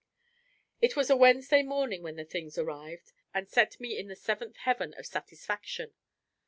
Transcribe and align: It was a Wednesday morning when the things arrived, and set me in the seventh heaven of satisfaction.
It 0.81 0.95
was 0.95 1.11
a 1.11 1.15
Wednesday 1.15 1.61
morning 1.61 2.01
when 2.01 2.15
the 2.15 2.25
things 2.25 2.57
arrived, 2.57 3.11
and 3.35 3.47
set 3.47 3.79
me 3.79 3.99
in 3.99 4.07
the 4.07 4.15
seventh 4.15 4.57
heaven 4.57 4.95
of 4.97 5.05
satisfaction. 5.05 5.93